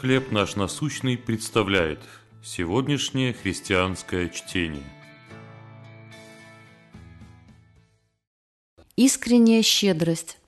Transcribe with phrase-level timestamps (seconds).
[0.00, 2.00] «Хлеб наш насущный» представляет
[2.42, 4.82] сегодняшнее христианское чтение.
[8.96, 10.38] Искренняя щедрость.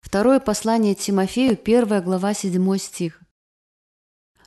[0.00, 3.20] Второе послание Тимофею, первая глава, 7 стих.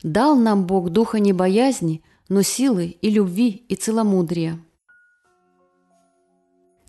[0.02, 4.57] «Дал нам Бог духа не боязни, но силы и любви и целомудрия».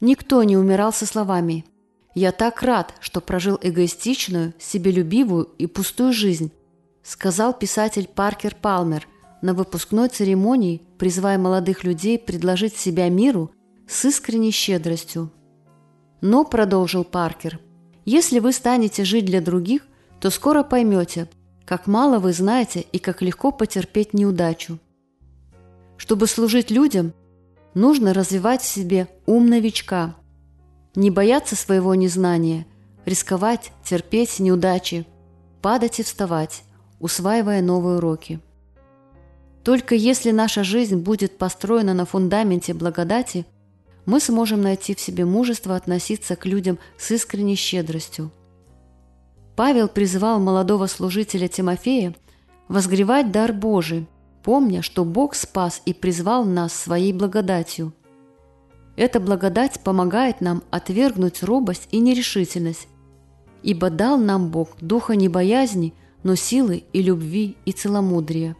[0.00, 1.64] Никто не умирал со словами
[2.14, 6.52] «Я так рад, что прожил эгоистичную, себелюбивую и пустую жизнь»,
[7.02, 9.08] сказал писатель Паркер Палмер
[9.40, 13.50] на выпускной церемонии, призывая молодых людей предложить себя миру
[13.88, 15.30] с искренней щедростью.
[16.20, 17.60] Но, продолжил Паркер,
[18.04, 19.82] если вы станете жить для других,
[20.20, 21.28] то скоро поймете,
[21.64, 24.78] как мало вы знаете и как легко потерпеть неудачу.
[25.96, 27.12] Чтобы служить людям,
[27.74, 30.14] Нужно развивать в себе ум новичка,
[30.94, 32.66] не бояться своего незнания,
[33.06, 35.06] рисковать, терпеть неудачи,
[35.62, 36.64] падать и вставать,
[37.02, 38.40] усваивая новые уроки.
[39.64, 43.44] Только если наша жизнь будет построена на фундаменте благодати,
[44.06, 48.30] мы сможем найти в себе мужество относиться к людям с искренней щедростью.
[49.56, 52.14] Павел призывал молодого служителя Тимофея
[52.68, 54.06] возгревать дар Божий,
[54.42, 57.92] помня, что Бог спас и призвал нас своей благодатью.
[58.96, 62.88] Эта благодать помогает нам отвергнуть робость и нерешительность,
[63.62, 68.56] ибо дал нам Бог духа не боязни, но силы и любви и целомудрия.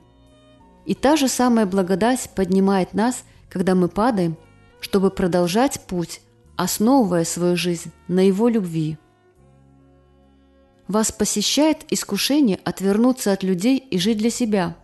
[0.84, 4.36] И та же самая благодать поднимает нас, когда мы падаем,
[4.80, 6.20] чтобы продолжать путь,
[6.56, 8.98] основывая свою жизнь на Его любви.
[10.88, 14.77] Вас посещает искушение отвернуться от людей и жить для себя–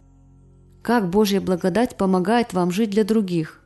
[0.88, 3.62] как Божья благодать помогает вам жить для других.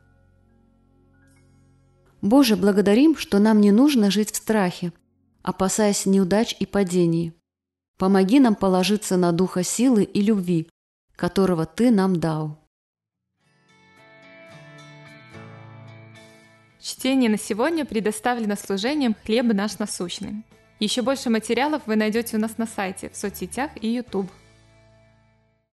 [2.21, 4.91] Боже, благодарим, что нам не нужно жить в страхе,
[5.41, 7.33] опасаясь неудач и падений.
[7.97, 10.69] Помоги нам положиться на духа силы и любви,
[11.15, 12.59] которого Ты нам дал.
[16.81, 20.43] Чтение на сегодня предоставлено служением «Хлеб наш насущный».
[20.79, 24.29] Еще больше материалов вы найдете у нас на сайте, в соцсетях и YouTube.